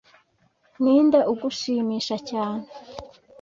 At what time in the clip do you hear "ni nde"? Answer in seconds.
0.83-1.19